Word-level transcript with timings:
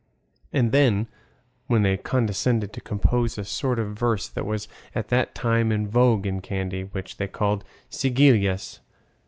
And 0.51 0.71
then, 0.71 1.05
when 1.67 1.83
they 1.83 1.95
condescend 1.95 2.67
to 2.73 2.81
compose 2.81 3.37
a 3.37 3.45
sort 3.45 3.77
of 3.77 3.95
verse 3.95 4.27
that 4.29 4.47
was 4.47 4.67
at 4.95 5.09
that 5.09 5.35
time 5.35 5.71
in 5.71 5.87
vogue 5.87 6.25
in 6.25 6.41
Kandy, 6.41 6.85
which 6.91 7.17
they 7.17 7.27
call 7.27 7.61
seguidillas! 7.91 8.79